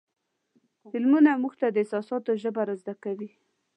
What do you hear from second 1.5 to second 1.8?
ته د